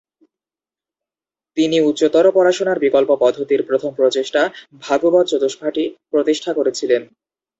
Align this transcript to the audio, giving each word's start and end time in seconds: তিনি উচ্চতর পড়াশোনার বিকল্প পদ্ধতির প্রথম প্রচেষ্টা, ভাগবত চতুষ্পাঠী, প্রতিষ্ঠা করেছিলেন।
তিনি 1.57 1.77
উচ্চতর 1.81 2.25
পড়াশোনার 2.31 2.77
বিকল্প 2.79 3.09
পদ্ধতির 3.19 3.61
প্রথম 3.63 3.91
প্রচেষ্টা, 3.93 4.41
ভাগবত 4.81 5.25
চতুষ্পাঠী, 5.27 5.83
প্রতিষ্ঠা 6.09 6.51
করেছিলেন। 6.53 7.01